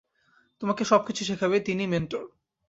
তোমাকে 0.61 0.83
সব 0.85 1.01
কিছু 1.07 1.21
শেখাবে, 1.25 1.57
তিনিই 1.59 1.87
মেন্টর। 1.87 2.23